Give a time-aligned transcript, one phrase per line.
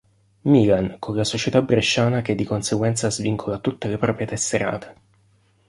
[0.49, 4.95] Milan, con la società bresciana che di conseguenza svincola tutte le proprie tesserate.